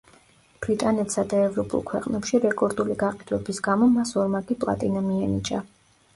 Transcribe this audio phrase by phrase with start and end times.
[0.65, 5.63] ბრიტანეთსა და ევროპულ ქვეყნებში რეკორდული გაყიდვების გამო მას ორმაგი პლატინა მიენიჭა.